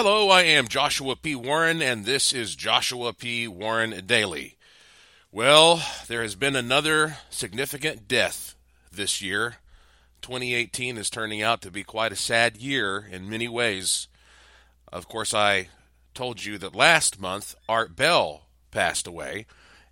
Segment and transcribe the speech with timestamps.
[0.00, 1.34] Hello, I am Joshua P.
[1.34, 3.48] Warren, and this is Joshua P.
[3.48, 4.56] Warren Daily.
[5.32, 8.54] Well, there has been another significant death
[8.92, 9.56] this year.
[10.22, 14.06] 2018 is turning out to be quite a sad year in many ways.
[14.92, 15.68] Of course, I
[16.14, 19.46] told you that last month Art Bell passed away,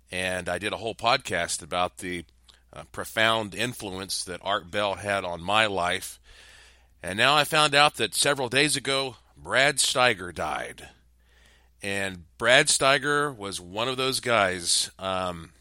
[0.09, 2.23] and I did a whole podcast about the
[2.71, 6.17] uh, profound influence that Art Bell had on my life.
[7.03, 10.89] And now I found out that several days ago, Brad Steiger died.
[11.81, 14.91] And Brad Steiger was one of those guys.
[14.97, 15.51] Um,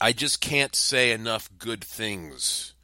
[0.00, 2.74] I just can't say enough good things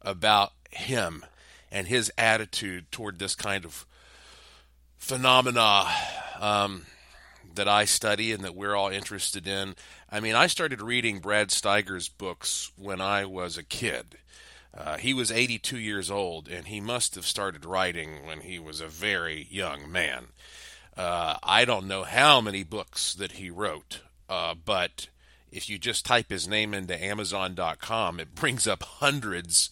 [0.00, 1.24] about him
[1.70, 3.86] and his attitude toward this kind of
[4.98, 5.84] phenomena
[6.40, 6.86] um,
[7.54, 9.74] that I study and that we're all interested in.
[10.10, 14.18] I mean, I started reading Brad Steiger's books when I was a kid.
[14.76, 18.80] Uh, he was 82 years old, and he must have started writing when he was
[18.80, 20.28] a very young man.
[20.96, 25.08] Uh, I don't know how many books that he wrote, uh, but
[25.50, 29.70] if you just type his name into Amazon.com, it brings up hundreds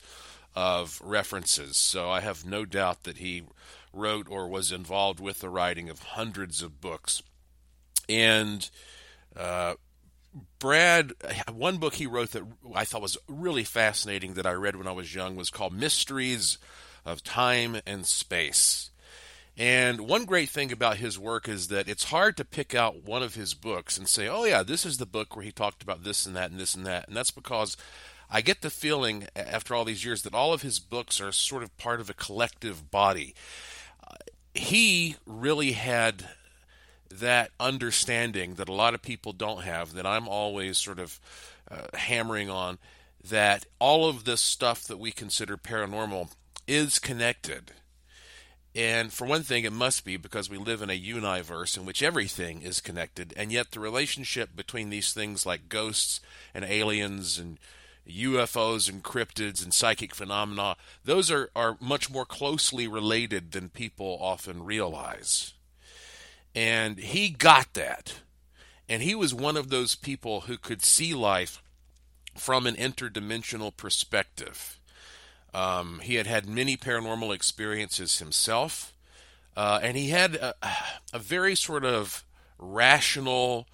[0.54, 1.76] of references.
[1.76, 3.44] So I have no doubt that he
[3.92, 7.22] wrote or was involved with the writing of hundreds of books.
[8.08, 8.68] And
[9.36, 9.74] uh,
[10.58, 11.12] Brad,
[11.52, 14.92] one book he wrote that I thought was really fascinating that I read when I
[14.92, 16.58] was young was called Mysteries
[17.04, 18.90] of Time and Space.
[19.56, 23.22] And one great thing about his work is that it's hard to pick out one
[23.22, 26.04] of his books and say, oh, yeah, this is the book where he talked about
[26.04, 27.08] this and that and this and that.
[27.08, 27.76] And that's because
[28.30, 31.62] I get the feeling after all these years that all of his books are sort
[31.62, 33.34] of part of a collective body.
[34.06, 34.14] Uh,
[34.54, 36.28] he really had
[37.10, 41.20] that understanding that a lot of people don't have, that I'm always sort of
[41.70, 42.78] uh, hammering on,
[43.28, 46.30] that all of this stuff that we consider paranormal
[46.66, 47.72] is connected.
[48.74, 52.02] And for one thing, it must be because we live in a universe in which
[52.02, 56.20] everything is connected, and yet the relationship between these things like ghosts
[56.54, 57.58] and aliens and
[58.08, 64.18] UFOs and cryptids and psychic phenomena, those are, are much more closely related than people
[64.20, 65.54] often realize.
[66.54, 68.20] And he got that.
[68.88, 71.62] And he was one of those people who could see life
[72.36, 74.80] from an interdimensional perspective.
[75.54, 78.92] Um, he had had many paranormal experiences himself,
[79.56, 80.54] uh, and he had a,
[81.12, 82.24] a, very sort of
[82.58, 83.66] rational,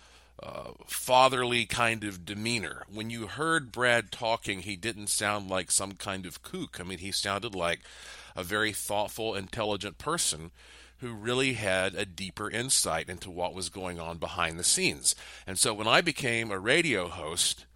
[0.42, 2.84] uh, fatherly kind of demeanor.
[2.92, 6.80] When you heard Brad talking, he didn't sound like some kind of kook.
[6.80, 7.80] I mean, he sounded like
[8.34, 10.50] a very thoughtful, intelligent person
[10.98, 15.14] who really had a deeper insight into what was going on behind the scenes.
[15.46, 17.66] And so when I became a radio host,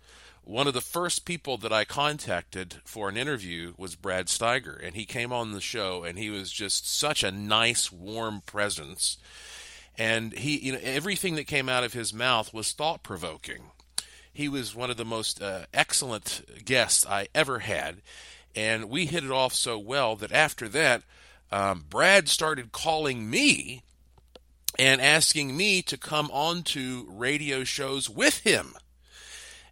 [0.43, 4.97] one of the first people that I contacted for an interview was Brad Steiger, and
[4.97, 9.19] he came on the show, and he was just such a nice, warm presence.
[9.99, 13.71] And he, you know, everything that came out of his mouth was thought provoking.
[14.33, 18.01] He was one of the most uh, excellent guests I ever had,
[18.57, 21.03] and we hit it off so well that after that,
[21.53, 23.83] um, Brad started calling me
[24.79, 28.75] and asking me to come on to radio shows with him.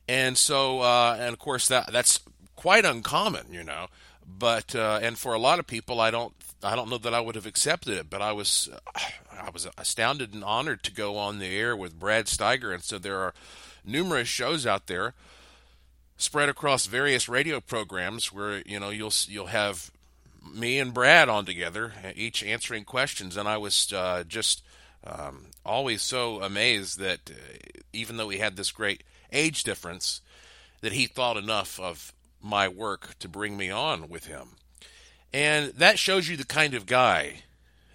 [0.08, 2.20] And so, uh, and of course, that that's
[2.56, 3.86] quite uncommon, you know.
[4.26, 7.20] But uh, and for a lot of people, I don't I don't know that I
[7.20, 8.68] would have accepted it, but I was
[9.32, 12.98] I was astounded and honored to go on the air with Brad Steiger, and so
[12.98, 13.34] there are
[13.84, 15.14] numerous shows out there
[16.16, 19.90] spread across various radio programs where you know you'll you'll have
[20.54, 24.62] me and Brad on together, each answering questions, and I was uh, just
[25.04, 27.34] um, always so amazed that uh,
[27.92, 30.20] even though we had this great age difference,
[30.80, 34.56] that he thought enough of my work to bring me on with him,
[35.32, 37.42] and that shows you the kind of guy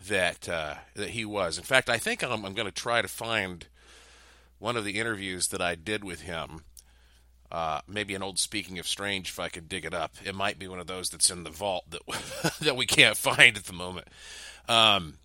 [0.08, 1.58] that uh, that he was.
[1.58, 3.66] In fact, I think I'm, I'm going to try to find
[4.60, 6.64] one of the interviews that I did with him
[7.54, 10.16] uh, maybe an old Speaking of Strange if I could dig it up.
[10.26, 12.02] It might be one of those that's in the vault that
[12.62, 14.08] that we can't find at the moment.
[14.68, 15.20] Um,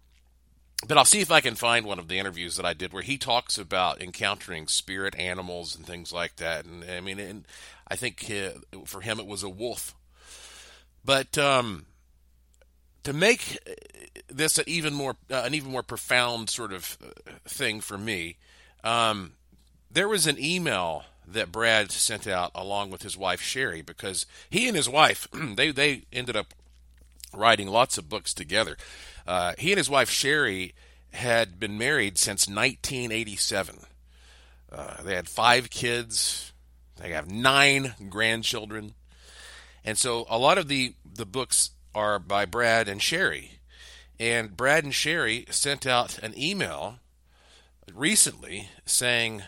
[0.87, 3.03] but I'll see if I can find one of the interviews that I did where
[3.03, 6.67] he talks about encountering spirit animals and things like that.
[6.67, 7.47] And I mean, and
[7.89, 9.95] I think uh, for him it was a wolf.
[11.05, 11.87] But um,
[13.05, 13.59] to make
[14.29, 18.37] this an even more uh, an even more profound sort of uh, thing for me,
[18.85, 19.33] um,
[19.91, 24.67] there was an email that Brad sent out along with his wife Sherry because he
[24.67, 26.55] and his wife they they ended up
[27.35, 28.77] writing lots of books together.
[29.27, 30.75] Uh, he and his wife Sherry
[31.13, 33.81] had been married since 1987.
[34.71, 36.53] Uh, they had five kids.
[36.97, 38.95] They have nine grandchildren,
[39.85, 43.53] and so a lot of the the books are by Brad and Sherry.
[44.21, 46.99] And Brad and Sherry sent out an email
[47.95, 49.45] recently saying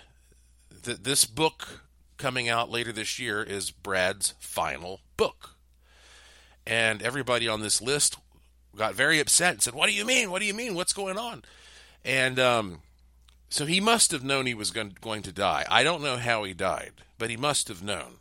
[0.84, 1.82] that this book
[2.16, 5.56] coming out later this year is Brad's final book.
[6.66, 8.16] And everybody on this list
[8.76, 10.30] got very upset and said, What do you mean?
[10.30, 10.74] What do you mean?
[10.74, 11.42] What's going on?
[12.04, 12.80] And um,
[13.48, 15.66] so he must have known he was going, going to die.
[15.68, 18.18] I don't know how he died, but he must have known.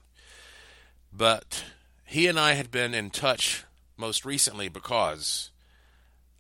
[1.13, 1.63] But
[2.05, 3.63] he and I had been in touch
[3.97, 5.51] most recently because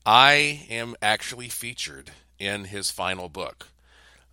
[0.05, 3.67] I am actually featured in his final book.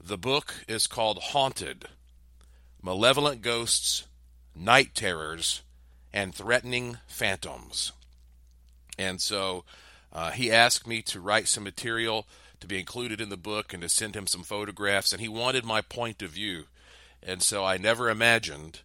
[0.06, 1.86] The book is called Haunted
[2.80, 4.04] Malevolent Ghosts,
[4.54, 5.62] Night Terrors,
[6.12, 7.90] and Threatening Phantoms.
[8.96, 9.64] And so
[10.12, 12.24] uh, he asked me to write some material
[12.60, 15.64] to be included in the book and to send him some photographs, and he wanted
[15.64, 16.66] my point of view.
[17.20, 18.82] And so I never imagined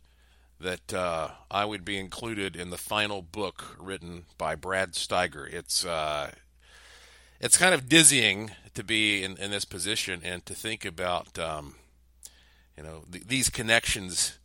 [0.59, 5.47] that uh, I would be included in the final book written by Brad Steiger.
[5.53, 6.31] It's uh,
[7.39, 11.75] it's kind of dizzying to be in, in this position and to think about um,
[12.77, 14.37] you know th- these connections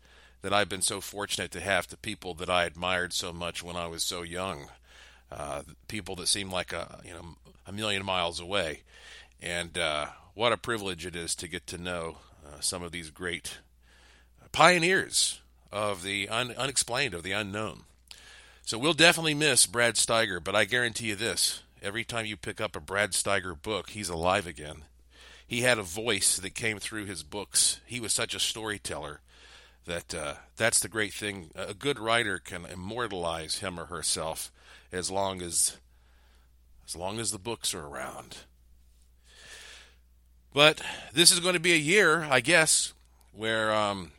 [0.43, 3.76] that I've been so fortunate to have to people that I admired so much when
[3.76, 4.69] I was so young,
[5.32, 7.37] uh, people that seemed like a you know
[7.67, 8.82] a million miles away,
[9.40, 13.11] and uh, what a privilege it is to get to know uh, some of these
[13.11, 13.58] great
[14.52, 15.40] pioneers
[15.73, 17.82] of the un- unexplained, of the unknown.
[18.62, 22.61] So we'll definitely miss Brad Steiger, but I guarantee you this every time you pick
[22.61, 24.83] up a Brad Steiger book, he's alive again.
[25.47, 27.81] He had a voice that came through his books.
[27.87, 29.21] He was such a storyteller
[29.87, 31.50] that uh, that's the great thing.
[31.55, 34.50] A good writer can immortalize him or herself
[34.91, 35.77] as long as
[36.85, 38.38] as long as the books are around.
[40.53, 42.94] But this is going to be a year, I guess,
[43.33, 44.11] where um,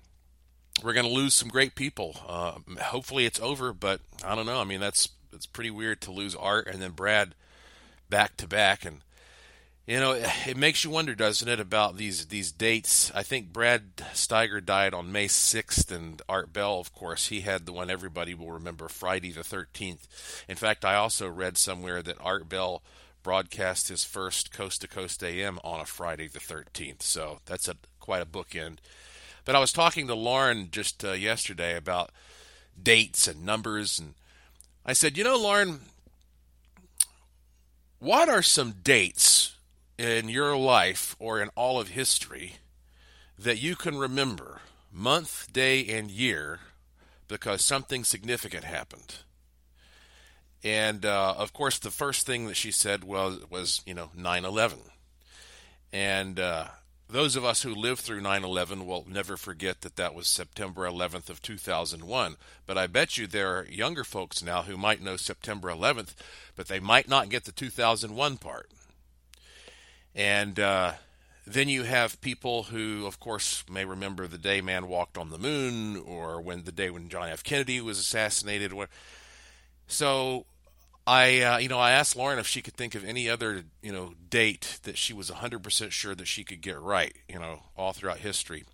[0.82, 2.16] we're going to lose some great people.
[2.26, 4.62] Uh, hopefully, it's over, but I don't know.
[4.62, 7.36] I mean, that's it's pretty weird to lose Art and then Brad
[8.10, 9.02] back to back, and
[9.88, 10.12] you know,
[10.46, 13.10] it makes you wonder, doesn't it, about these these dates?
[13.16, 17.66] I think Brad Steiger died on May 6th, and Art Bell, of course, he had
[17.66, 20.08] the one everybody will remember, Friday the 13th.
[20.50, 22.84] In fact, I also read somewhere that Art Bell
[23.24, 27.02] broadcast his first Coast to Coast AM on a Friday the 13th.
[27.02, 28.78] So that's a quite a bookend.
[29.46, 32.12] But I was talking to Lauren just uh, yesterday about
[32.82, 34.16] dates and numbers, and
[34.86, 35.80] I said, you know, Lauren,
[38.00, 39.56] what are some dates
[39.98, 42.56] in your life or in all of history
[43.38, 44.62] that you can remember,
[44.92, 46.60] month, day, and year,
[47.28, 49.16] because something significant happened?
[50.64, 54.46] And uh, of course, the first thing that she said was, was you know, 9
[54.46, 54.80] 11.
[55.94, 56.68] And uh,
[57.10, 61.30] those of us who lived through 9/11 will never forget that that was September 11th
[61.30, 62.36] of 2001.
[62.66, 66.14] But I bet you there are younger folks now who might know September 11th,
[66.56, 68.70] but they might not get the 2001 part.
[70.14, 70.94] And uh,
[71.46, 75.38] then you have people who, of course, may remember the day man walked on the
[75.38, 77.44] moon, or when the day when John F.
[77.44, 78.74] Kennedy was assassinated.
[79.88, 80.46] So
[81.08, 83.94] I, uh, you know, I asked Lauren if she could think of any other, you
[83.94, 87.94] know, date that she was 100% sure that she could get right, you know, all
[87.94, 88.66] throughout history.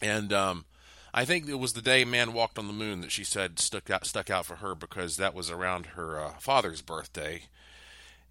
[0.00, 0.64] And um,
[1.12, 3.90] I think it was the day man walked on the moon that she said stuck
[3.90, 7.42] out, stuck out for her because that was around her uh, father's birthday.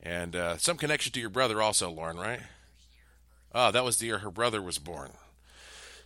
[0.01, 2.41] And uh, some connection to your brother also, Lauren, right?
[3.53, 5.11] Oh, that was the year her brother was born.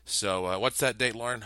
[0.03, 1.45] So, uh, what's that date, Lauren?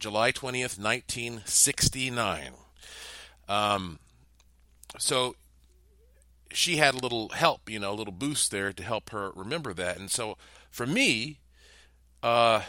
[0.00, 2.52] July 20th, 1969.
[3.48, 3.98] Um,
[4.98, 5.36] so
[6.52, 9.72] she had a little help, you know, a little boost there to help her remember
[9.74, 9.98] that.
[9.98, 10.36] And so
[10.70, 11.38] for me,
[12.22, 12.62] uh,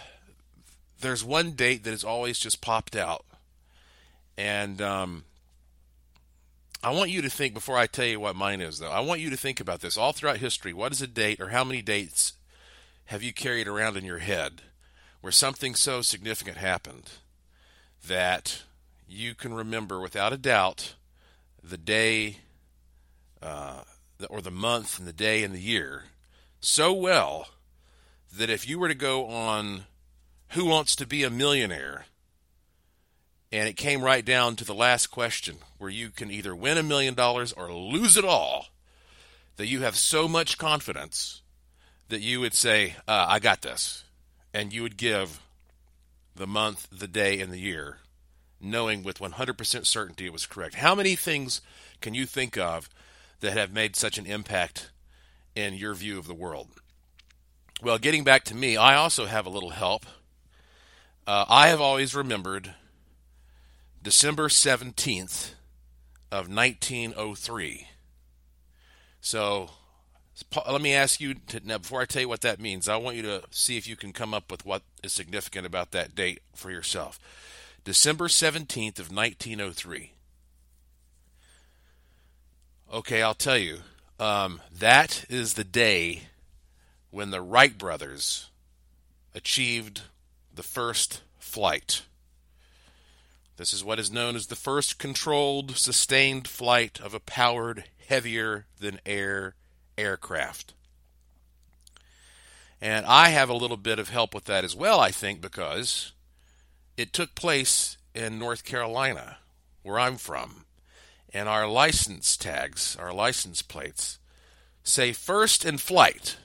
[0.99, 3.25] there's one date that has always just popped out.
[4.37, 5.23] And um,
[6.83, 9.21] I want you to think, before I tell you what mine is, though, I want
[9.21, 9.97] you to think about this.
[9.97, 12.33] All throughout history, what is a date or how many dates
[13.05, 14.61] have you carried around in your head
[15.21, 17.09] where something so significant happened
[18.07, 18.63] that
[19.07, 20.95] you can remember without a doubt
[21.63, 22.37] the day
[23.41, 23.81] uh,
[24.29, 26.03] or the month and the day and the year
[26.59, 27.47] so well
[28.31, 29.85] that if you were to go on
[30.49, 32.05] Who Wants to Be a Millionaire
[33.51, 36.83] and it came right down to the last question where you can either win a
[36.83, 38.67] million dollars or lose it all,
[39.57, 41.41] that you have so much confidence
[42.07, 44.05] that you would say, uh, I got this.
[44.53, 45.41] And you would give
[46.41, 47.99] the month, the day, and the year,
[48.59, 50.73] knowing with 100% certainty it was correct.
[50.73, 51.61] How many things
[52.01, 52.89] can you think of
[53.41, 54.89] that have made such an impact
[55.55, 56.69] in your view of the world?
[57.83, 60.07] Well, getting back to me, I also have a little help.
[61.27, 62.73] Uh, I have always remembered
[64.01, 65.51] December 17th,
[66.31, 67.87] of 1903.
[69.19, 69.69] So
[70.69, 72.87] let me ask you to, now before I tell you what that means.
[72.87, 75.91] I want you to see if you can come up with what is significant about
[75.91, 77.19] that date for yourself.
[77.83, 80.11] December 17th of 1903.
[82.93, 83.79] Okay, I'll tell you.
[84.19, 86.23] Um, that is the day
[87.09, 88.49] when the Wright brothers
[89.33, 90.01] achieved
[90.53, 92.03] the first flight.
[93.57, 98.65] This is what is known as the first controlled, sustained flight of a powered, heavier
[98.79, 99.55] than air
[99.97, 100.73] aircraft.
[102.81, 106.13] And I have a little bit of help with that as well, I think, because
[106.97, 109.37] it took place in North Carolina,
[109.83, 110.65] where I'm from.
[111.33, 114.19] And our license tags, our license plates,
[114.83, 116.37] say first in flight,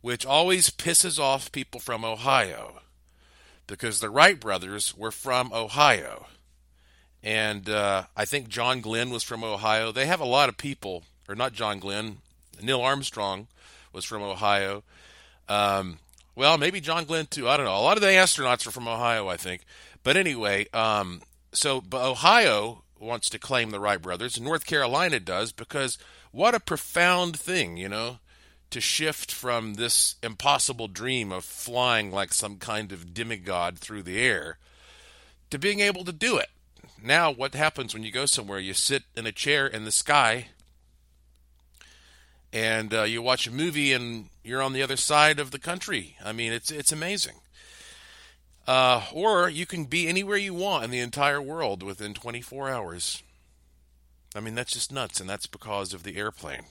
[0.00, 2.80] which always pisses off people from Ohio
[3.68, 6.26] because the Wright brothers were from Ohio.
[7.22, 9.92] And uh, I think John Glenn was from Ohio.
[9.92, 12.18] They have a lot of people, or not John Glenn,
[12.62, 13.48] Neil Armstrong
[13.92, 14.82] was from Ohio.
[15.48, 15.98] Um,
[16.34, 17.48] well, maybe John Glenn too.
[17.48, 17.76] I don't know.
[17.76, 19.62] A lot of the astronauts are from Ohio, I think.
[20.02, 25.98] But anyway, um, so Ohio wants to claim the Wright brothers, North Carolina does because
[26.32, 28.18] what a profound thing, you know
[28.70, 34.20] to shift from this impossible dream of flying like some kind of demigod through the
[34.20, 34.58] air
[35.50, 36.48] to being able to do it.
[37.02, 38.58] Now, what happens when you go somewhere?
[38.58, 40.48] You sit in a chair in the sky
[42.52, 46.16] and uh, you watch a movie and you're on the other side of the country.
[46.24, 47.34] I mean, it's it's amazing.
[48.66, 53.22] Uh, or you can be anywhere you want in the entire world within 24 hours.
[54.34, 56.64] I mean, that's just nuts, and that's because of the airplane.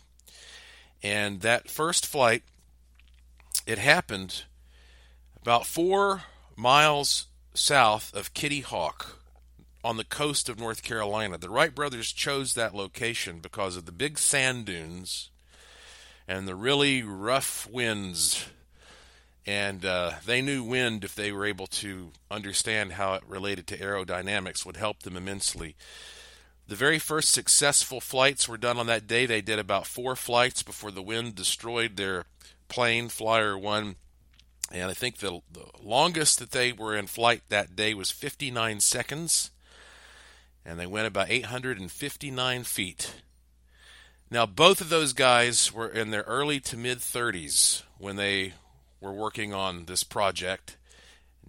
[1.01, 2.43] And that first flight,
[3.65, 4.43] it happened
[5.41, 6.23] about four
[6.55, 9.19] miles south of Kitty Hawk
[9.83, 11.37] on the coast of North Carolina.
[11.37, 15.31] The Wright brothers chose that location because of the big sand dunes
[16.27, 18.47] and the really rough winds.
[19.45, 23.77] And uh, they knew wind, if they were able to understand how it related to
[23.77, 25.75] aerodynamics, would help them immensely.
[26.67, 29.25] The very first successful flights were done on that day.
[29.25, 32.25] They did about four flights before the wind destroyed their
[32.67, 33.95] plane, Flyer 1.
[34.73, 38.81] And I think the, the longest that they were in flight that day was 59
[38.81, 39.51] seconds.
[40.65, 43.13] And they went about 859 feet.
[44.29, 48.53] Now, both of those guys were in their early to mid 30s when they
[48.99, 50.75] were working on this project.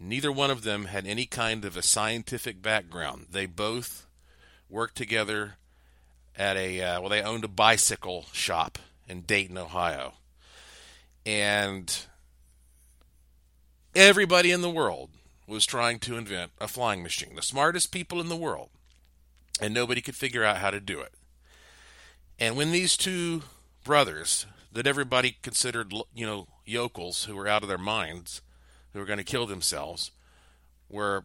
[0.00, 3.26] Neither one of them had any kind of a scientific background.
[3.30, 4.06] They both
[4.70, 5.56] worked together
[6.36, 10.14] at a uh, well, they owned a bicycle shop in Dayton, Ohio,
[11.26, 12.06] and
[13.96, 15.10] everybody in the world
[15.48, 17.34] was trying to invent a flying machine.
[17.34, 18.68] The smartest people in the world,
[19.60, 21.12] and nobody could figure out how to do it.
[22.38, 23.42] And when these two
[23.84, 28.42] brothers that everybody considered, you know, yokels who were out of their minds,
[28.92, 30.10] who were going to kill themselves,
[30.88, 31.24] were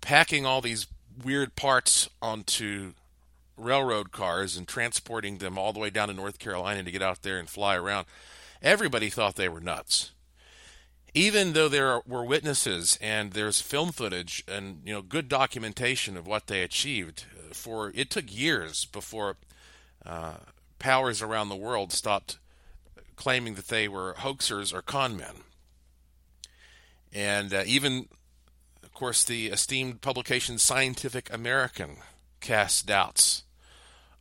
[0.00, 0.86] packing all these
[1.22, 2.94] weird parts onto
[3.56, 7.22] railroad cars and transporting them all the way down to North Carolina to get out
[7.22, 8.06] there and fly around.
[8.62, 10.12] Everybody thought they were nuts.
[11.12, 16.26] Even though there were witnesses and there's film footage and you know good documentation of
[16.26, 19.36] what they achieved, uh, for it took years before
[20.04, 20.34] uh,
[20.78, 22.38] powers around the world stopped
[23.16, 25.44] claiming that they were hoaxers or con men.
[27.12, 28.08] And uh, even
[28.82, 31.98] of course, the esteemed publication Scientific American
[32.40, 33.44] casts doubts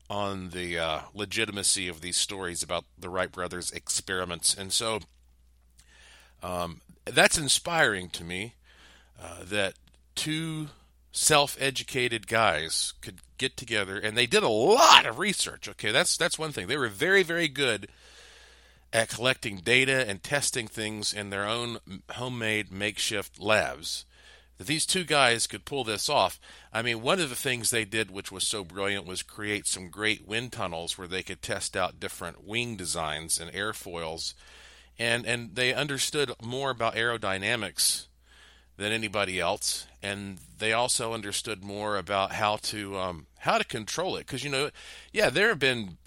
[0.09, 4.53] on the uh, legitimacy of these stories about the Wright brothers' experiments.
[4.53, 4.99] And so
[6.43, 8.55] um, that's inspiring to me
[9.21, 9.73] uh, that
[10.15, 10.69] two
[11.19, 15.67] self educated guys could get together and they did a lot of research.
[15.67, 16.67] Okay, that's, that's one thing.
[16.67, 17.89] They were very, very good
[18.93, 21.79] at collecting data and testing things in their own
[22.11, 24.05] homemade makeshift labs
[24.57, 26.39] that these two guys could pull this off.
[26.71, 29.89] I mean, one of the things they did, which was so brilliant, was create some
[29.89, 34.33] great wind tunnels where they could test out different wing designs and airfoils,
[34.97, 38.07] and and they understood more about aerodynamics
[38.79, 44.15] than anybody else, and they also understood more about how to um, how to control
[44.15, 44.25] it.
[44.25, 44.71] Because you know,
[45.13, 45.97] yeah, there have been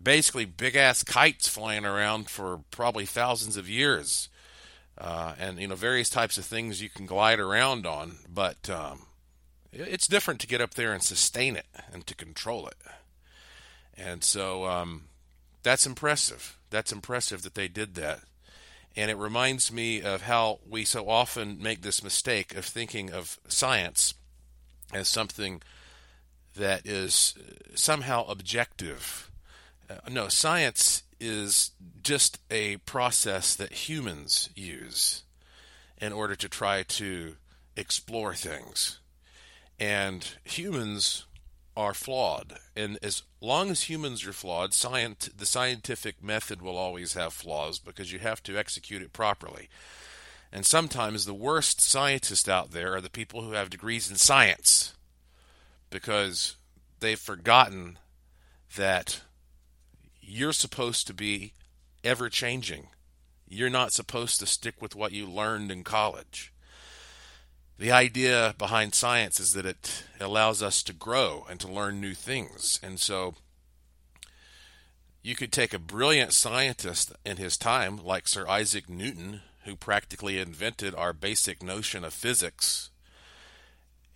[0.00, 4.28] basically big ass kites flying around for probably thousands of years
[4.98, 8.16] uh, and you know various types of things you can glide around on.
[8.32, 9.06] But um,
[9.72, 12.76] it's different to get up there and sustain it and to control it.
[13.96, 15.04] And so um,
[15.62, 16.56] that's impressive.
[16.70, 18.20] That's impressive that they did that.
[18.96, 23.38] And it reminds me of how we so often make this mistake of thinking of
[23.48, 24.14] science
[24.92, 25.62] as something
[26.56, 27.34] that is
[27.74, 29.30] somehow objective.
[29.88, 31.70] Uh, no, science is
[32.02, 35.22] just a process that humans use
[36.00, 37.36] in order to try to
[37.76, 38.98] explore things.
[39.80, 41.24] And humans
[41.76, 42.58] are flawed.
[42.76, 47.78] And as long as humans are flawed, science, the scientific method will always have flaws
[47.78, 49.68] because you have to execute it properly.
[50.52, 54.94] And sometimes the worst scientists out there are the people who have degrees in science
[55.88, 56.56] because
[57.00, 57.98] they've forgotten
[58.76, 59.22] that
[60.20, 61.54] you're supposed to be
[62.04, 62.88] ever changing.
[63.48, 66.51] You're not supposed to stick with what you learned in college.
[67.82, 72.14] The idea behind science is that it allows us to grow and to learn new
[72.14, 72.78] things.
[72.80, 73.34] And so
[75.20, 80.38] you could take a brilliant scientist in his time, like Sir Isaac Newton, who practically
[80.38, 82.90] invented our basic notion of physics.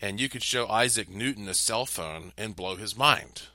[0.00, 3.49] And you could show Isaac Newton a cell phone and blow his mind.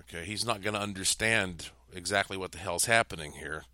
[0.00, 3.64] Okay, he's not going to understand exactly what the hell's happening here,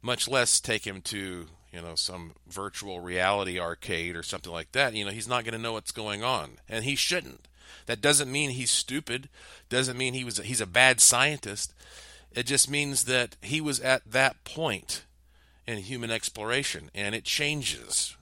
[0.00, 4.94] much less take him to, you know, some virtual reality arcade or something like that.
[4.94, 7.46] You know, he's not going to know what's going on, and he shouldn't.
[7.86, 9.28] That doesn't mean he's stupid,
[9.68, 11.72] doesn't mean he was he's a bad scientist.
[12.32, 15.04] It just means that he was at that point
[15.66, 18.16] in human exploration, and it changes.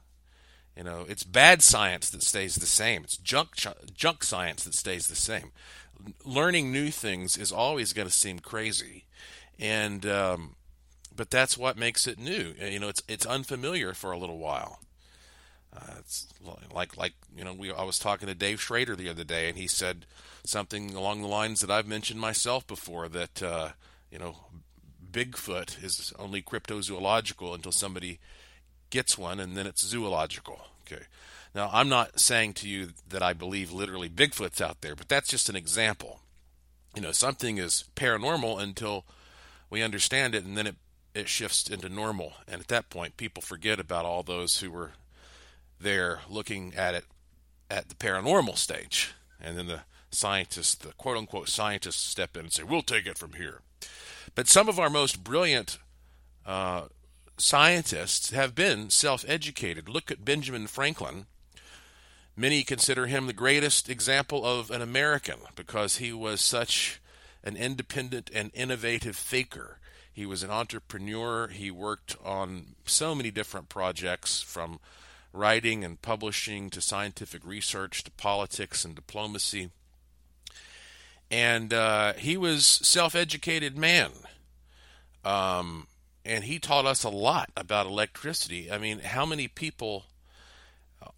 [0.76, 3.04] You know, it's bad science that stays the same.
[3.04, 3.50] It's junk
[3.94, 5.52] junk science that stays the same.
[6.24, 9.04] Learning new things is always going to seem crazy,
[9.58, 10.54] and um,
[11.18, 12.54] but that's what makes it new.
[12.58, 14.78] You know, it's it's unfamiliar for a little while.
[15.76, 16.28] Uh, it's
[16.72, 19.58] like like you know, we I was talking to Dave Schrader the other day, and
[19.58, 20.06] he said
[20.46, 23.70] something along the lines that I've mentioned myself before that uh,
[24.12, 24.36] you know
[25.10, 28.20] Bigfoot is only cryptozoological until somebody
[28.90, 30.60] gets one, and then it's zoological.
[30.86, 31.02] Okay.
[31.52, 35.28] Now, I'm not saying to you that I believe literally Bigfoot's out there, but that's
[35.28, 36.20] just an example.
[36.94, 39.04] You know, something is paranormal until
[39.68, 40.76] we understand it, and then it
[41.14, 42.34] it shifts into normal.
[42.46, 44.92] And at that point, people forget about all those who were
[45.80, 47.04] there looking at it
[47.70, 52.52] at the paranormal stage, and then the scientists, the quote unquote scientists, step in and
[52.52, 53.60] say, "We'll take it from here."
[54.34, 55.78] But some of our most brilliant
[56.46, 56.88] uh,
[57.36, 59.88] scientists have been self educated.
[59.88, 61.26] Look at Benjamin Franklin.
[62.36, 67.00] Many consider him the greatest example of an American because he was such
[67.42, 69.77] an independent and innovative thinker.
[70.18, 71.46] He was an entrepreneur.
[71.46, 74.80] He worked on so many different projects from
[75.32, 79.70] writing and publishing to scientific research to politics and diplomacy.
[81.30, 84.10] And uh, he was self-educated man.
[85.24, 85.86] Um,
[86.24, 88.72] and he taught us a lot about electricity.
[88.72, 90.06] I mean how many people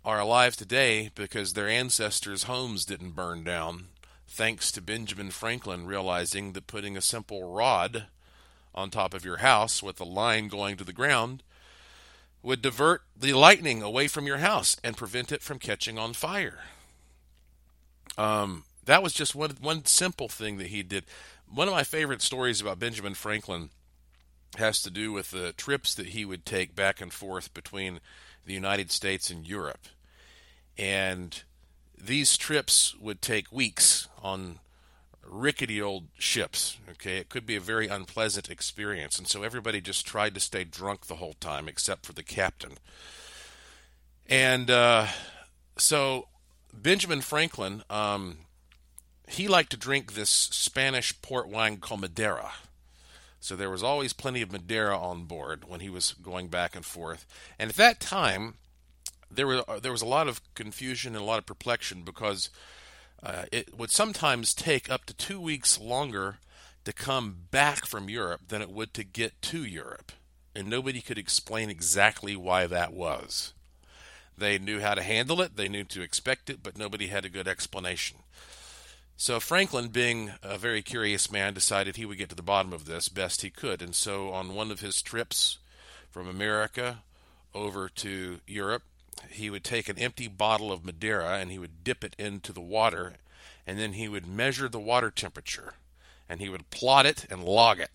[0.04, 3.86] are alive today because their ancestors homes didn't burn down
[4.28, 8.06] thanks to benjamin franklin realizing that putting a simple rod
[8.74, 11.42] on top of your house with a line going to the ground
[12.42, 16.60] would divert the lightning away from your house and prevent it from catching on fire
[18.16, 21.04] um, that was just one one simple thing that he did.
[21.52, 23.70] One of my favorite stories about Benjamin Franklin
[24.56, 28.00] has to do with the trips that he would take back and forth between
[28.44, 29.86] the United States and Europe.
[30.76, 31.42] And
[31.96, 34.58] these trips would take weeks on
[35.26, 36.78] rickety old ships.
[36.90, 40.64] Okay, it could be a very unpleasant experience, and so everybody just tried to stay
[40.64, 42.72] drunk the whole time, except for the captain.
[44.28, 45.06] And uh,
[45.76, 46.28] so
[46.72, 48.38] Benjamin Franklin um,
[49.30, 52.52] he liked to drink this Spanish port wine called Madeira.
[53.38, 56.84] So there was always plenty of Madeira on board when he was going back and
[56.84, 57.26] forth.
[57.58, 58.54] And at that time,
[59.30, 62.50] there was there was a lot of confusion and a lot of perplexion because
[63.22, 66.38] uh, it would sometimes take up to two weeks longer
[66.84, 70.12] to come back from Europe than it would to get to Europe,
[70.54, 73.52] and nobody could explain exactly why that was.
[74.36, 77.30] They knew how to handle it, they knew to expect it, but nobody had a
[77.30, 78.18] good explanation.
[79.20, 82.86] So Franklin, being a very curious man, decided he would get to the bottom of
[82.86, 83.82] this best he could.
[83.82, 85.58] And so on one of his trips
[86.08, 87.02] from America
[87.54, 88.82] over to Europe,
[89.28, 92.60] he would take an empty bottle of Madeira and he would dip it into the
[92.60, 93.14] water
[93.66, 95.74] and then he would measure the water temperature
[96.28, 97.90] and he would plot it and log it.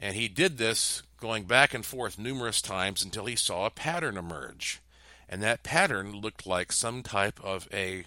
[0.00, 4.16] And he did this going back and forth numerous times until he saw a pattern
[4.16, 4.80] emerge.
[5.28, 8.04] And that pattern looked like some type of a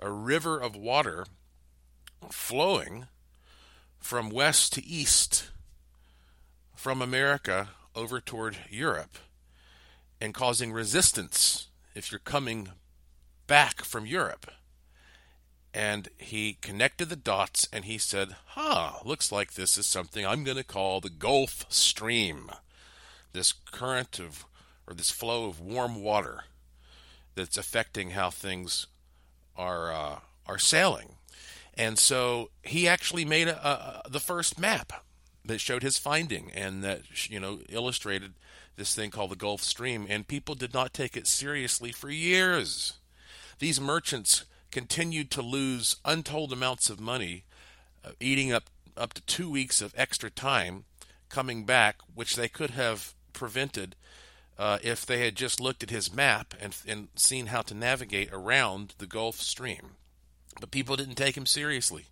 [0.00, 1.26] a river of water
[2.30, 3.06] flowing
[3.98, 5.50] from west to east
[6.74, 9.18] from America over toward Europe
[10.20, 12.68] and causing resistance if you're coming
[13.46, 14.50] back from Europe.
[15.74, 20.44] and he connected the dots and he said, huh, looks like this is something I'm
[20.44, 22.50] going to call the Gulf Stream.
[23.32, 24.46] This current of,
[24.86, 26.44] or this flow of warm water
[27.34, 28.86] that's affecting how things
[29.56, 31.16] are, uh, are sailing.
[31.74, 35.04] And so he actually made a, a, the first map
[35.44, 38.34] that showed his finding and that, you know, illustrated
[38.78, 40.06] this thing called the Gulf Stream.
[40.08, 42.94] And people did not take it seriously for years.
[43.58, 47.44] These merchants continued to lose untold amounts of money,
[48.04, 48.64] uh, eating up
[48.96, 50.84] up to two weeks of extra time
[51.28, 53.94] coming back, which they could have prevented
[54.58, 58.28] uh, if they had just looked at his map and, and seen how to navigate
[58.32, 59.90] around the Gulf Stream.
[60.60, 62.06] But people didn't take him seriously.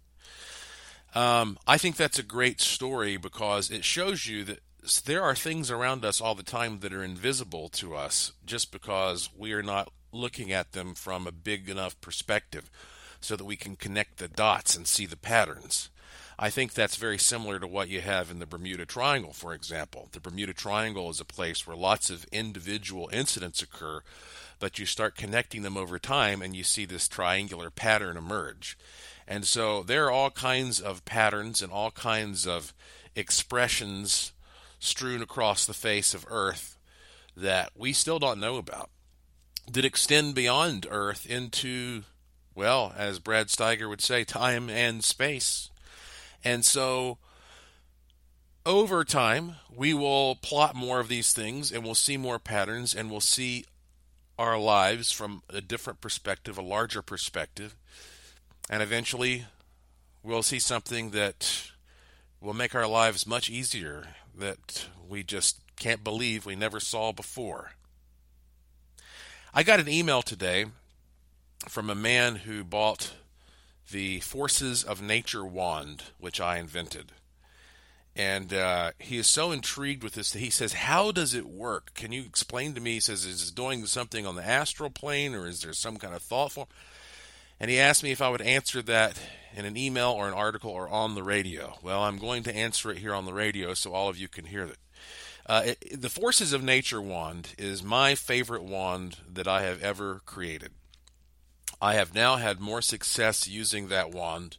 [1.15, 4.61] Um, I think that's a great story because it shows you that
[5.05, 9.29] there are things around us all the time that are invisible to us just because
[9.37, 12.71] we are not looking at them from a big enough perspective
[13.21, 15.91] so that we can connect the dots and see the patterns.
[16.39, 20.09] I think that's very similar to what you have in the Bermuda Triangle, for example.
[20.13, 24.03] The Bermuda Triangle is a place where lots of individual incidents occur,
[24.61, 28.79] but you start connecting them over time and you see this triangular pattern emerge.
[29.27, 32.73] And so there are all kinds of patterns and all kinds of
[33.17, 34.33] expressions
[34.79, 36.77] strewn across the face of Earth
[37.37, 38.91] that we still don't know about
[39.71, 42.03] that extend beyond Earth into,
[42.55, 45.71] well, as Brad Steiger would say, time and space.
[46.45, 47.19] And so
[48.65, 53.11] over time, we will plot more of these things and we'll see more patterns and
[53.11, 53.65] we'll see
[54.39, 57.77] our lives from a different perspective, a larger perspective.
[58.69, 59.47] And eventually,
[60.23, 61.71] we'll see something that
[62.41, 67.73] will make our lives much easier that we just can't believe we never saw before.
[69.55, 70.67] I got an email today
[71.69, 73.15] from a man who bought
[73.91, 77.13] the Forces of Nature wand, which I invented.
[78.15, 81.93] And uh, he is so intrigued with this that he says, How does it work?
[81.95, 82.95] Can you explain to me?
[82.95, 86.15] He says, Is it doing something on the astral plane or is there some kind
[86.15, 86.69] of thought form?
[87.59, 89.19] And he asked me if I would answer that
[89.55, 91.79] in an email or an article or on the radio.
[91.83, 94.45] Well, I'm going to answer it here on the radio so all of you can
[94.45, 94.79] hear it.
[95.47, 100.21] Uh, it, the Forces of Nature wand is my favorite wand that I have ever
[100.27, 100.73] created.
[101.81, 104.59] I have now had more success using that wand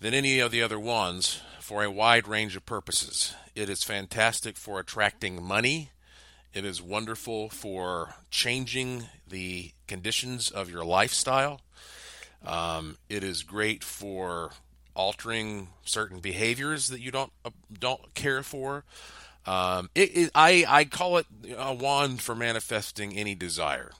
[0.00, 3.34] than any of the other wands for a wide range of purposes.
[3.54, 5.90] It is fantastic for attracting money.
[6.54, 11.60] It is wonderful for changing the conditions of your lifestyle.
[12.46, 14.52] Um, it is great for
[14.94, 18.84] altering certain behaviors that you don't uh, don't care for.
[19.44, 23.92] Um, it, it, I, I call it a wand for manifesting any desire.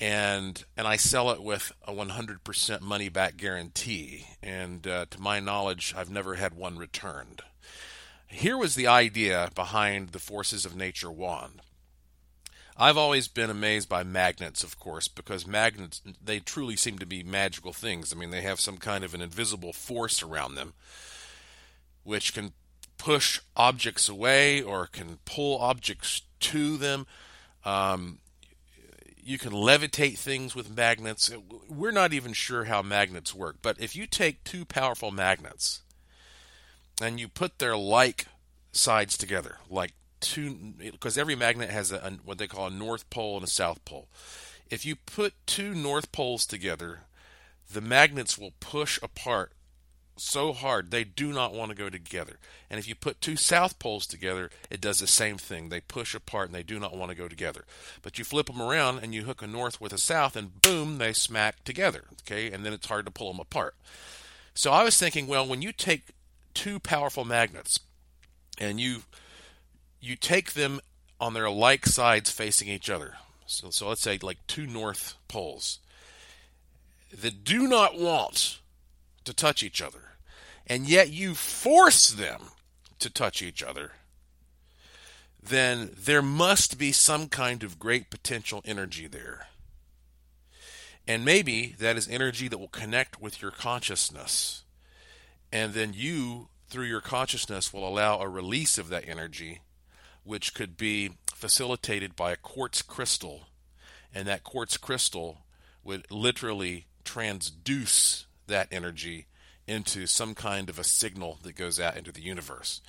[0.00, 4.26] And and I sell it with a 100% money back guarantee.
[4.42, 7.42] And uh, to my knowledge, I've never had one returned.
[8.28, 11.62] Here was the idea behind the Forces of Nature wand.
[12.80, 17.24] I've always been amazed by magnets, of course, because magnets, they truly seem to be
[17.24, 18.12] magical things.
[18.12, 20.74] I mean, they have some kind of an invisible force around them,
[22.04, 22.52] which can
[22.96, 27.08] push objects away or can pull objects to them.
[27.64, 28.20] Um,
[29.16, 31.32] you can levitate things with magnets.
[31.68, 35.82] We're not even sure how magnets work, but if you take two powerful magnets
[37.02, 38.26] and you put their like
[38.70, 43.08] sides together, like two, because every magnet has a, a, what they call a north
[43.10, 44.08] pole and a south pole.
[44.70, 47.00] If you put two north poles together,
[47.70, 49.52] the magnets will push apart
[50.20, 52.38] so hard they do not want to go together.
[52.68, 55.68] And if you put two south poles together, it does the same thing.
[55.68, 57.64] They push apart and they do not want to go together.
[58.02, 60.98] But you flip them around and you hook a north with a south and boom,
[60.98, 62.04] they smack together.
[62.22, 62.50] Okay?
[62.50, 63.74] And then it's hard to pull them apart.
[64.54, 66.08] So I was thinking, well, when you take
[66.52, 67.78] two powerful magnets
[68.58, 69.02] and you
[70.00, 70.80] you take them
[71.20, 73.14] on their like sides facing each other.
[73.46, 75.78] So, so let's say like two north poles
[77.16, 78.60] that do not want
[79.24, 80.08] to touch each other
[80.68, 82.50] and yet you force them
[82.98, 83.92] to touch each other,
[85.42, 89.46] then there must be some kind of great potential energy there.
[91.06, 94.64] And maybe that is energy that will connect with your consciousness.
[95.50, 99.60] And then you, through your consciousness, will allow a release of that energy,
[100.28, 103.48] which could be facilitated by a quartz crystal.
[104.14, 105.38] And that quartz crystal
[105.82, 109.26] would literally transduce that energy
[109.66, 112.82] into some kind of a signal that goes out into the universe.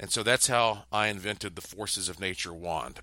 [0.00, 2.98] And so that's how I invented the Forces of Nature wand.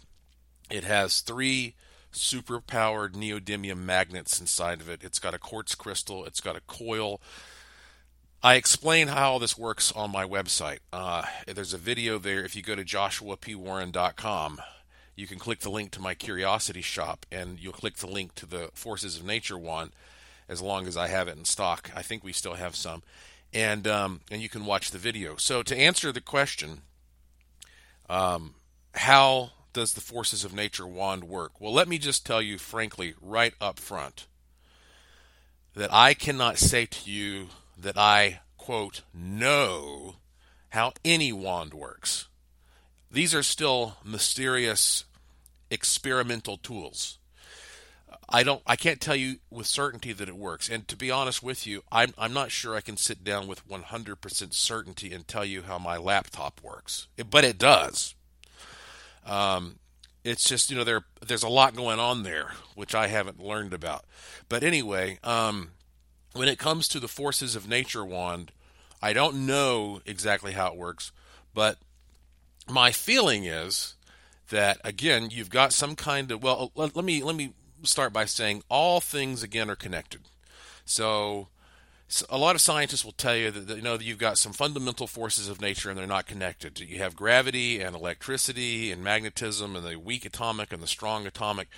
[0.69, 1.75] It has three
[2.11, 5.01] super powered neodymium magnets inside of it.
[5.01, 7.21] It's got a quartz crystal, it's got a coil.
[8.43, 10.79] I explain how this works on my website.
[10.91, 12.43] Uh, there's a video there.
[12.43, 14.61] If you go to joshuapwarren.com,
[15.15, 18.47] you can click the link to my curiosity shop and you'll click the link to
[18.47, 19.91] the Forces of Nature one
[20.49, 21.91] as long as I have it in stock.
[21.95, 23.03] I think we still have some.
[23.53, 25.35] And, um, and you can watch the video.
[25.35, 26.81] So, to answer the question,
[28.09, 28.55] um,
[28.95, 31.61] how does the Forces of Nature wand work?
[31.61, 34.25] Well, let me just tell you frankly, right up front,
[35.75, 37.49] that I cannot say to you
[37.81, 40.15] that I, quote, know
[40.69, 42.27] how any wand works.
[43.09, 45.05] These are still mysterious
[45.69, 47.17] experimental tools.
[48.33, 50.69] I don't I can't tell you with certainty that it works.
[50.69, 53.67] And to be honest with you, I'm I'm not sure I can sit down with
[53.67, 57.07] 100% certainty and tell you how my laptop works.
[57.29, 58.15] But it does.
[59.25, 59.79] Um,
[60.23, 63.73] it's just you know there there's a lot going on there which I haven't learned
[63.73, 64.05] about.
[64.47, 65.71] But anyway, um,
[66.33, 68.51] when it comes to the forces of nature wand,
[69.01, 71.11] I don't know exactly how it works,
[71.53, 71.77] but
[72.69, 73.95] my feeling is
[74.49, 78.25] that again you've got some kind of well let, let me let me start by
[78.25, 80.21] saying all things again are connected.
[80.85, 81.47] So
[82.29, 85.47] a lot of scientists will tell you that you know you've got some fundamental forces
[85.47, 86.79] of nature and they're not connected.
[86.79, 91.69] You have gravity and electricity and magnetism and the weak atomic and the strong atomic,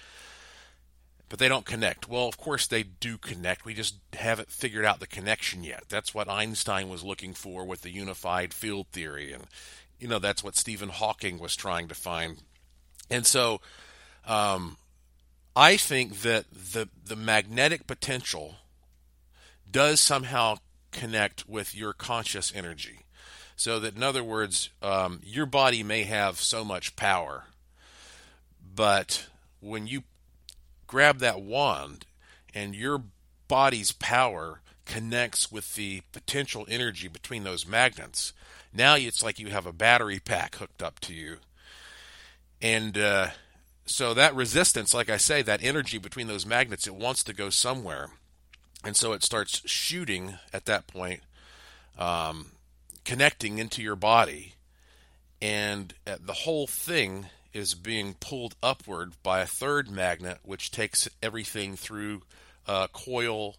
[1.33, 2.07] but they don't connect.
[2.07, 3.65] Well, of course they do connect.
[3.65, 5.85] We just haven't figured out the connection yet.
[5.89, 9.45] That's what Einstein was looking for with the unified field theory, and
[9.99, 12.43] you know that's what Stephen Hawking was trying to find.
[13.09, 13.61] And so,
[14.27, 14.77] um,
[15.55, 18.57] I think that the the magnetic potential
[19.71, 20.57] does somehow
[20.91, 22.99] connect with your conscious energy.
[23.55, 27.45] So that, in other words, um, your body may have so much power,
[28.75, 29.25] but
[29.59, 30.03] when you
[30.93, 32.05] grab that wand
[32.53, 33.01] and your
[33.47, 38.31] body's power connects with the potential energy between those magnets,
[38.71, 41.37] now it's like you have a battery pack hooked up to you.
[42.61, 43.29] And uh,
[43.87, 47.49] so that resistance, like I say, that energy between those magnets, it wants to go
[47.49, 48.11] somewhere.
[48.83, 51.21] And so it starts shooting at that point,
[51.97, 52.51] um,
[53.03, 54.53] connecting into your body,
[55.41, 61.09] and uh, the whole thing is being pulled upward by a third magnet, which takes
[61.21, 62.21] everything through
[62.67, 63.57] a coil,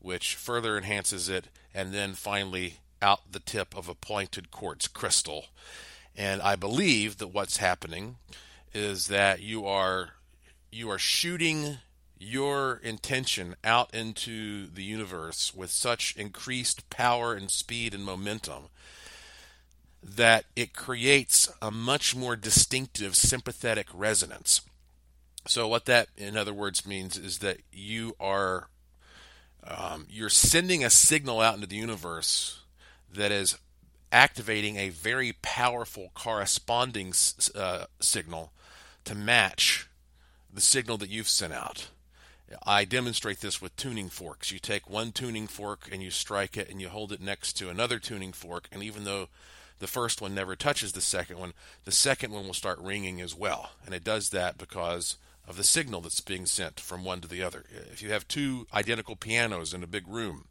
[0.00, 5.46] which further enhances it, and then finally out the tip of a pointed quartz crystal.
[6.16, 8.16] And I believe that what's happening
[8.74, 10.10] is that you are
[10.70, 11.78] you are shooting
[12.18, 18.64] your intention out into the universe with such increased power and speed and momentum
[20.02, 24.60] that it creates a much more distinctive sympathetic resonance.
[25.46, 28.68] So, what that, in other words, means is that you are
[29.66, 32.60] um, you're sending a signal out into the universe
[33.12, 33.58] that is
[34.10, 37.12] activating a very powerful corresponding
[37.54, 38.52] uh, signal
[39.04, 39.88] to match
[40.52, 41.88] the signal that you've sent out.
[42.66, 44.50] I demonstrate this with tuning forks.
[44.50, 47.68] You take one tuning fork and you strike it and you hold it next to
[47.68, 49.28] another tuning fork, and even though
[49.78, 51.52] the first one never touches the second one,
[51.84, 53.70] the second one will start ringing as well.
[53.84, 57.42] And it does that because of the signal that's being sent from one to the
[57.42, 57.64] other.
[57.90, 60.44] If you have two identical pianos in a big room,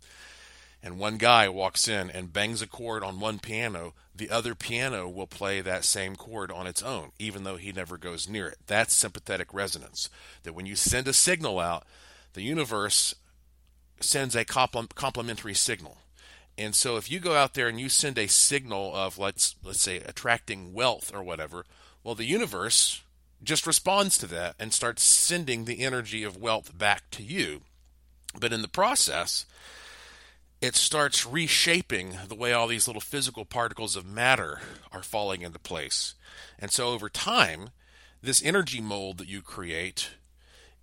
[0.81, 5.07] and one guy walks in and bangs a chord on one piano, the other piano
[5.09, 8.57] will play that same chord on its own, even though he never goes near it.
[8.67, 10.09] That's sympathetic resonance.
[10.43, 11.83] That when you send a signal out,
[12.33, 13.15] the universe
[13.99, 15.97] sends a complementary signal.
[16.57, 19.81] And so if you go out there and you send a signal of let's let's
[19.81, 21.65] say attracting wealth or whatever,
[22.03, 23.03] well the universe
[23.43, 27.61] just responds to that and starts sending the energy of wealth back to you.
[28.39, 29.45] But in the process,
[30.61, 35.59] it starts reshaping the way all these little physical particles of matter are falling into
[35.59, 36.15] place.
[36.57, 37.69] And so over time,
[38.21, 40.09] this energy mold that you create,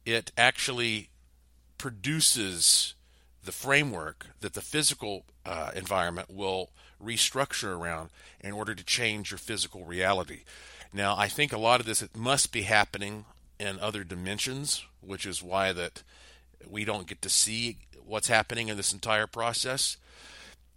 [0.06, 1.10] it actually
[1.76, 2.94] produces
[3.44, 6.70] the framework that the physical uh, environment will
[7.02, 10.40] restructure around in order to change your physical reality.
[10.92, 13.24] Now, I think a lot of this must be happening
[13.58, 16.02] in other dimensions, which is why that
[16.68, 19.96] we don't get to see what's happening in this entire process.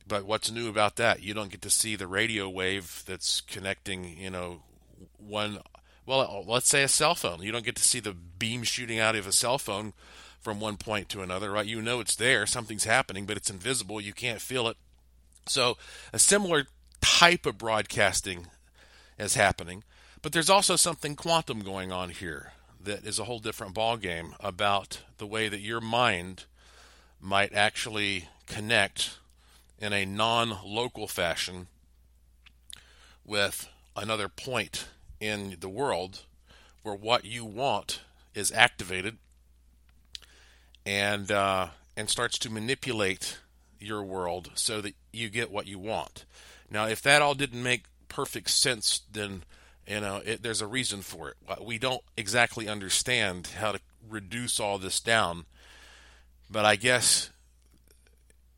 [0.08, 1.22] But what's new about that?
[1.22, 4.62] You don't get to see the radio wave that's connecting, you know,
[5.18, 5.60] one,
[6.06, 7.42] well, let's say a cell phone.
[7.42, 9.94] You don't get to see the beam shooting out of a cell phone
[10.48, 11.66] from one point to another, right?
[11.66, 14.00] You know it's there, something's happening, but it's invisible.
[14.00, 14.78] You can't feel it.
[15.46, 15.78] So,
[16.14, 16.68] a similar
[17.02, 18.48] type of broadcasting
[19.20, 19.84] is happening,
[20.22, 25.02] but there's also something quantum going on here that is a whole different ballgame about
[25.18, 26.46] the way that your mind
[27.20, 29.18] might actually connect
[29.80, 31.68] in a non local fashion
[33.26, 34.88] with another point
[35.20, 36.22] in the world
[36.84, 38.00] where what you want
[38.34, 39.18] is activated
[40.88, 43.40] and uh, and starts to manipulate
[43.78, 46.26] your world so that you get what you want.
[46.72, 49.44] Now, if that all didn't make perfect sense, then
[49.86, 51.36] you know it, there's a reason for it.
[51.62, 55.46] We don't exactly understand how to reduce all this down,
[56.50, 57.32] but I guess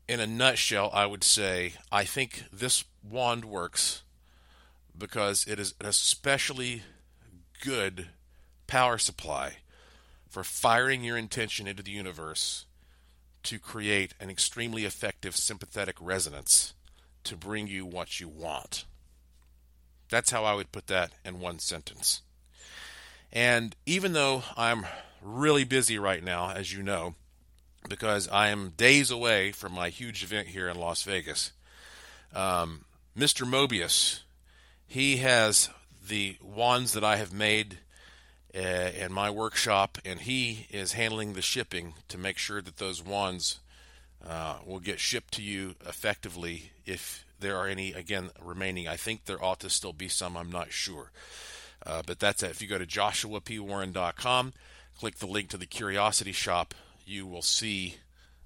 [0.08, 4.02] in a nutshell, I would say I think this wand works
[4.96, 6.82] because it is an especially
[7.64, 8.06] good
[8.68, 9.56] power supply
[10.30, 12.64] for firing your intention into the universe
[13.42, 16.72] to create an extremely effective sympathetic resonance
[17.24, 18.84] to bring you what you want.
[20.08, 22.22] That's how I would put that in one sentence.
[23.32, 24.86] And even though I'm
[25.22, 27.14] really busy right now, as you know,
[27.88, 31.52] because I am days away from my huge event here in Las Vegas,
[32.34, 32.84] um,
[33.16, 33.46] Mr.
[33.46, 34.20] Mobius,
[34.86, 35.70] he has
[36.06, 37.78] the wands that I have made
[38.54, 43.04] uh, in my workshop, and he is handling the shipping to make sure that those
[43.04, 43.60] wands
[44.26, 48.88] uh, will get shipped to you effectively if there are any again remaining.
[48.88, 50.36] I think there ought to still be some.
[50.36, 51.10] I'm not sure,
[51.86, 52.50] uh, but that's it.
[52.50, 54.52] If you go to joshuapwarren.com,
[54.98, 56.74] click the link to the Curiosity Shop,
[57.06, 57.96] you will see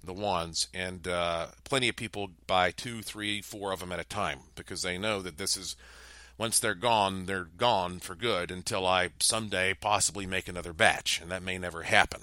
[0.02, 4.04] the wands, and uh, plenty of people buy two, three, four of them at a
[4.04, 5.76] time because they know that this is
[6.37, 11.31] once they're gone, they're gone for good until I someday possibly make another batch, and
[11.31, 12.23] that may never happen.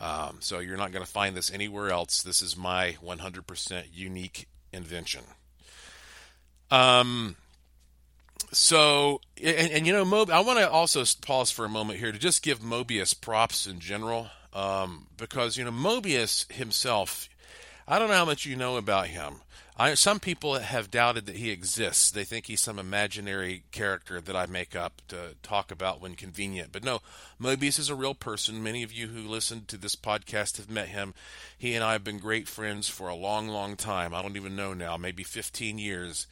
[0.00, 2.22] Um, so you're not going to find this anywhere else.
[2.22, 5.22] This is my 100% unique invention.
[6.70, 7.36] Um,
[8.52, 12.12] so, and, and you know, Mob- I want to also pause for a moment here
[12.12, 17.28] to just give Mobius props in general, um, because you know Mobius himself.
[17.88, 19.42] I don't know how much you know about him,
[19.78, 22.10] I, some people have doubted that he exists.
[22.10, 26.72] They think he's some imaginary character that I make up to talk about when convenient.
[26.72, 27.00] But no,
[27.38, 28.62] Mobius is a real person.
[28.62, 31.12] Many of you who listened to this podcast have met him.
[31.58, 34.14] He and I have been great friends for a long, long time.
[34.14, 36.26] I don't even know now, maybe 15 years.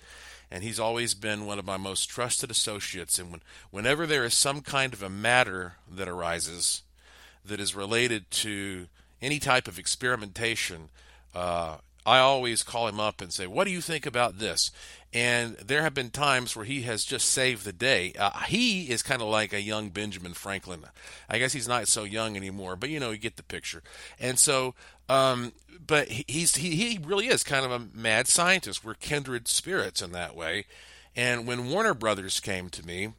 [0.51, 3.19] And he's always been one of my most trusted associates.
[3.19, 6.81] And when, whenever there is some kind of a matter that arises
[7.45, 8.87] that is related to
[9.21, 10.89] any type of experimentation,
[11.35, 11.77] uh,
[12.07, 14.71] I always call him up and say, What do you think about this?
[15.13, 18.13] And there have been times where he has just saved the day.
[18.19, 20.81] Uh, he is kind of like a young Benjamin Franklin.
[21.31, 23.83] I guess he's not so young anymore, but you know, you get the picture.
[24.19, 24.75] And so,
[25.09, 25.53] um,
[25.87, 28.85] but he's he, he really is kind of a mad scientist.
[28.85, 30.67] We're kindred spirits in that way.
[31.17, 33.13] And when Warner Brothers came to me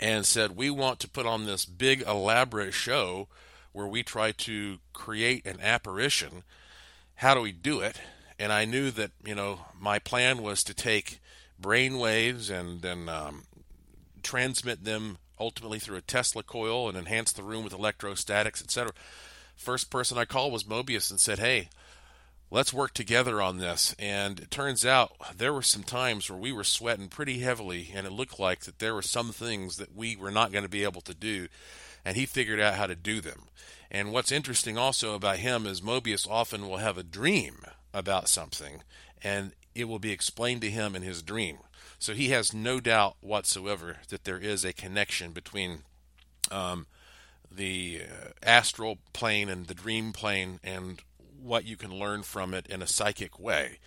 [0.00, 3.28] and said, We want to put on this big, elaborate show
[3.72, 6.44] where we try to create an apparition
[7.16, 8.00] how do we do it?
[8.38, 11.20] And I knew that you know my plan was to take
[11.58, 13.44] brain waves and then um,
[14.22, 18.92] transmit them ultimately through a Tesla coil and enhance the room with electrostatics, etc.
[19.56, 21.68] First person I called was Mobius and said, "Hey,
[22.50, 26.52] let's work together on this." And it turns out there were some times where we
[26.52, 30.16] were sweating pretty heavily, and it looked like that there were some things that we
[30.16, 31.46] were not going to be able to do,
[32.04, 33.44] and he figured out how to do them.
[33.94, 38.82] And what's interesting also about him is Mobius often will have a dream about something,
[39.22, 41.58] and it will be explained to him in his dream.
[42.00, 45.82] So he has no doubt whatsoever that there is a connection between
[46.50, 46.88] um,
[47.48, 51.00] the uh, astral plane and the dream plane and
[51.40, 53.78] what you can learn from it in a psychic way.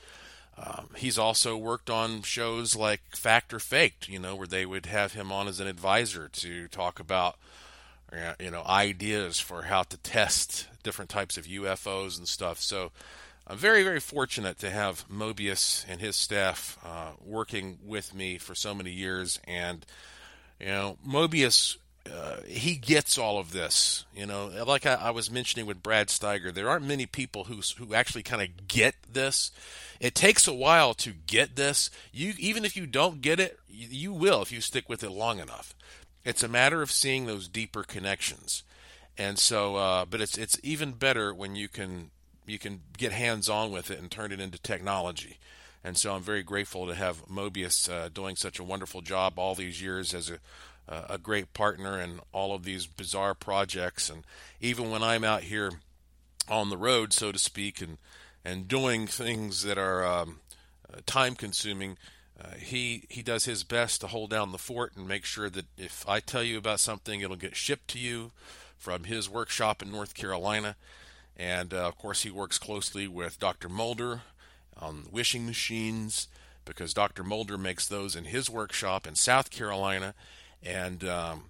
[0.58, 4.86] Um, he's also worked on shows like Fact or Faked, you know, where they would
[4.86, 7.36] have him on as an advisor to talk about
[8.40, 12.60] you know ideas for how to test different types of UFOs and stuff.
[12.62, 12.92] So
[13.46, 18.56] I'm very very fortunate to have Mobius and his staff uh, working with me for
[18.56, 19.86] so many years, and
[20.60, 21.78] you know Mobius.
[22.10, 24.50] Uh, he gets all of this, you know.
[24.66, 28.24] Like I, I was mentioning with Brad Steiger, there aren't many people who who actually
[28.24, 29.52] kind of get this.
[30.00, 31.90] It takes a while to get this.
[32.14, 35.10] You even if you don't get it, you, you will if you stick with it
[35.10, 35.76] long enough.
[36.28, 38.64] It's a matter of seeing those deeper connections,
[39.18, 42.12] and so, uh, but it's it's even better when you can
[42.46, 45.38] you can get hands on with it and turn it into technology.
[45.86, 49.56] And so, I'm very grateful to have Mobius uh, doing such a wonderful job all
[49.56, 50.40] these years as a
[50.90, 54.10] a great partner in all of these bizarre projects.
[54.10, 54.26] And
[54.60, 55.72] even when I'm out here
[56.50, 58.00] on the road, so to speak, and
[58.44, 60.42] and doing things that are um,
[61.06, 61.98] time consuming,
[62.40, 65.66] Uh, he he does his best to hold down the fort and make sure that
[65.78, 68.32] if I tell you about something, it'll get shipped to you
[68.78, 70.76] from his workshop in North Carolina.
[71.36, 73.70] And uh, of course, he works closely with Dr.
[73.70, 74.22] Mulder
[74.80, 76.28] on wishing machines
[76.66, 77.24] because Dr.
[77.24, 80.14] Mulder makes those in his workshop in South Carolina.
[80.62, 81.46] And um,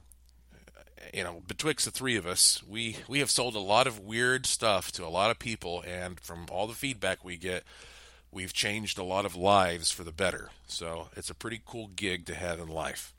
[1.13, 4.45] you know, betwixt the three of us, we we have sold a lot of weird
[4.45, 7.63] stuff to a lot of people, and from all the feedback we get,
[8.38, 10.51] we've changed a lot of lives for the better.
[10.67, 13.11] So it's a pretty cool gig to have in life.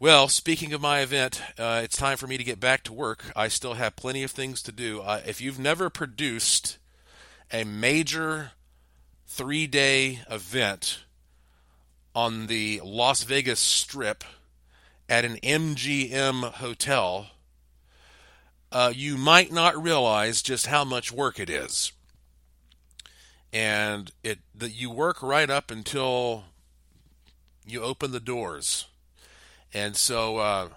[0.00, 3.26] Well, speaking of my event, uh, it's time for me to get back to work.
[3.36, 5.02] I still have plenty of things to do.
[5.02, 6.78] Uh, if you've never produced
[7.52, 8.50] a major
[9.28, 11.04] three day event
[12.12, 14.24] on the Las Vegas Strip
[15.08, 17.28] at an MGM hotel,
[18.72, 21.92] uh, you might not realize just how much work it is.
[23.52, 26.44] And it that you work right up until
[27.66, 28.86] you open the doors.
[29.72, 30.68] And so, uh,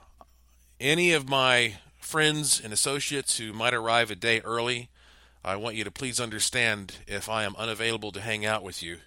[0.79, 4.89] any of my friends and associates who might arrive a day early,
[5.43, 8.97] I want you to please understand if I am unavailable to hang out with you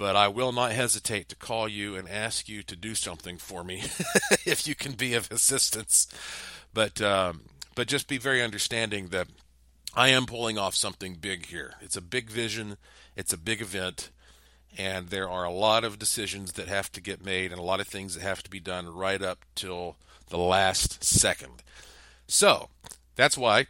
[0.00, 3.62] but I will not hesitate to call you and ask you to do something for
[3.62, 3.82] me
[4.46, 6.08] if you can be of assistance.
[6.72, 7.42] But um,
[7.74, 9.28] but just be very understanding that
[9.94, 11.74] I am pulling off something big here.
[11.80, 12.76] It's a big vision.
[13.16, 14.10] It's a big event.
[14.78, 17.80] And there are a lot of decisions that have to get made and a lot
[17.80, 19.96] of things that have to be done right up till
[20.28, 21.64] the last second.
[22.28, 22.68] So
[23.16, 23.66] that's why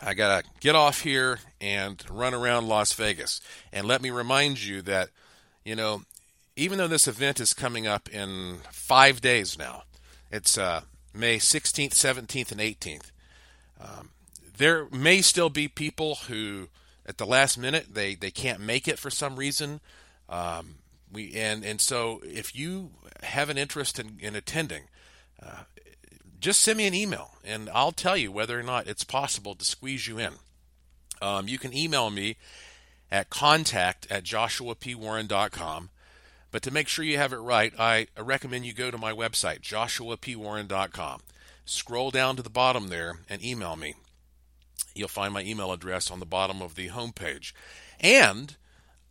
[0.00, 3.40] I got to get off here and run around Las Vegas.
[3.72, 5.08] And let me remind you that,
[5.64, 6.02] you know,
[6.54, 9.82] even though this event is coming up in five days now,
[10.30, 10.82] it's uh,
[11.12, 13.10] May 16th, 17th, and 18th.
[13.80, 14.10] Um,
[14.60, 16.68] there may still be people who,
[17.06, 19.80] at the last minute, they, they can't make it for some reason.
[20.28, 20.76] Um,
[21.10, 22.90] we and and so if you
[23.22, 24.82] have an interest in, in attending,
[25.42, 25.62] uh,
[26.38, 29.64] just send me an email and I'll tell you whether or not it's possible to
[29.64, 30.34] squeeze you in.
[31.22, 32.36] Um, you can email me
[33.10, 35.88] at contact at joshuapwarren.com.
[36.50, 39.60] But to make sure you have it right, I recommend you go to my website,
[39.62, 41.20] joshuapwarren.com.
[41.64, 43.94] Scroll down to the bottom there and email me.
[44.94, 47.52] You'll find my email address on the bottom of the homepage.
[48.00, 48.56] And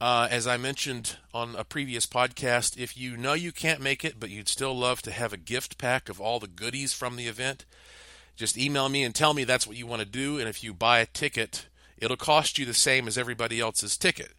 [0.02, 4.20] uh, as I mentioned on a previous podcast, if you know you can't make it,
[4.20, 7.28] but you'd still love to have a gift pack of all the goodies from the
[7.28, 7.66] event,
[8.36, 10.40] just email me and tell me that's what you want to do.
[10.40, 11.68] And if you buy a ticket,
[11.98, 14.32] it'll cost you the same as everybody else's ticket.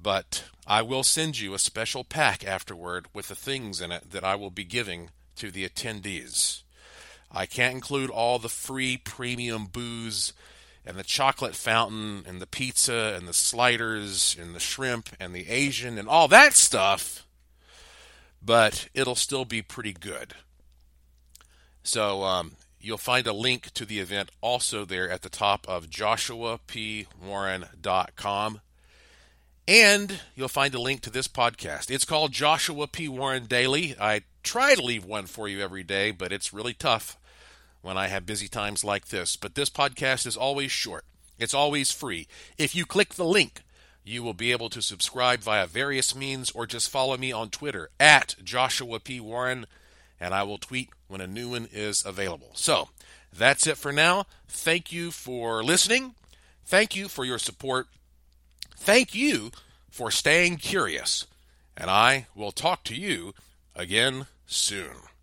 [0.00, 4.24] But I will send you a special pack afterward with the things in it that
[4.24, 6.62] I will be giving to the attendees.
[7.36, 10.32] I can't include all the free premium booze
[10.86, 15.50] and the chocolate fountain and the pizza and the sliders and the shrimp and the
[15.50, 17.26] Asian and all that stuff,
[18.42, 20.32] but it'll still be pretty good.
[21.82, 25.90] So um, you'll find a link to the event also there at the top of
[25.90, 28.60] joshuapwarren.com.
[29.68, 31.90] And you'll find a link to this podcast.
[31.90, 33.08] It's called Joshua P.
[33.08, 33.96] Warren Daily.
[34.00, 37.18] I try to leave one for you every day, but it's really tough
[37.86, 39.36] when I have busy times like this.
[39.36, 41.04] But this podcast is always short,
[41.38, 42.26] it's always free.
[42.58, 43.62] If you click the link,
[44.04, 47.90] you will be able to subscribe via various means or just follow me on Twitter
[48.00, 49.20] at Joshua P.
[49.20, 49.66] Warren,
[50.18, 52.50] and I will tweet when a new one is available.
[52.54, 52.88] So
[53.32, 54.26] that's it for now.
[54.48, 56.16] Thank you for listening.
[56.64, 57.86] Thank you for your support.
[58.76, 59.52] Thank you
[59.88, 61.26] for staying curious.
[61.76, 63.32] And I will talk to you
[63.76, 65.15] again soon.